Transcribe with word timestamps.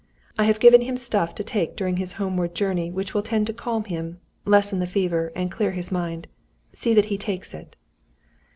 I 0.35 0.45
have 0.45 0.59
given 0.59 0.81
him 0.81 0.97
stuff 0.97 1.35
to 1.35 1.43
take 1.43 1.75
during 1.75 1.97
his 1.97 2.13
homeward 2.13 2.55
journey 2.55 2.89
which 2.89 3.13
will 3.13 3.21
tend 3.21 3.45
to 3.45 3.53
calm 3.53 3.83
him, 3.83 4.19
lessen 4.45 4.79
the 4.79 4.87
fever, 4.87 5.31
and 5.35 5.51
clear 5.51 5.73
his 5.73 5.91
mind. 5.91 6.25
See 6.73 6.95
that 6.95 7.05
he 7.13 7.19
takes 7.19 7.53
it." 7.53 7.75